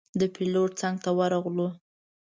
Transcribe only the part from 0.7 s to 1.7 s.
څنګ ته ورغلو.